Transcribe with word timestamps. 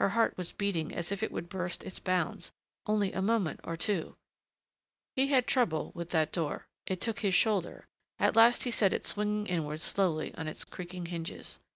Her 0.00 0.08
heart 0.08 0.36
was 0.36 0.50
beating 0.50 0.92
as 0.92 1.12
if 1.12 1.22
it 1.22 1.30
would 1.30 1.48
burst 1.48 1.84
its 1.84 2.00
bounds. 2.00 2.50
Only 2.86 3.12
a 3.12 3.22
moment 3.22 3.60
or 3.62 3.76
two 3.76 4.16
He 5.14 5.28
had 5.28 5.46
trouble 5.46 5.92
with 5.94 6.08
that 6.10 6.32
door. 6.32 6.66
It 6.86 7.00
took 7.00 7.20
his 7.20 7.36
shoulder; 7.36 7.86
at 8.18 8.34
last 8.34 8.64
he 8.64 8.72
set 8.72 8.92
it 8.92 9.06
swinging 9.06 9.46
inward 9.46 9.80
slowly 9.80 10.34
on 10.34 10.48
its 10.48 10.64
creaking 10.64 11.06
hinges. 11.06 11.60